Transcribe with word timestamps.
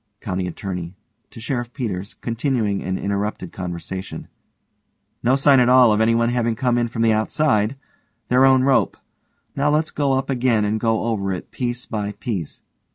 COUNTY 0.19 0.47
ATTORNEY: 0.47 0.95
(to 1.29 1.39
SHERIFF 1.39 1.73
PETERS, 1.73 2.15
continuing 2.21 2.81
an 2.81 2.97
interrupted 2.97 3.51
conversation) 3.51 4.29
No 5.21 5.35
sign 5.35 5.59
at 5.59 5.69
all 5.69 5.93
of 5.93 6.01
anyone 6.01 6.29
having 6.29 6.55
come 6.55 6.87
from 6.87 7.03
the 7.03 7.13
outside. 7.13 7.75
Their 8.27 8.43
own 8.43 8.63
rope. 8.63 8.97
Now 9.55 9.69
let's 9.69 9.91
go 9.91 10.13
up 10.13 10.27
again 10.27 10.65
and 10.65 10.79
go 10.79 11.03
over 11.03 11.31
it 11.33 11.51
piece 11.51 11.85
by 11.85 12.13
piece. 12.13 12.63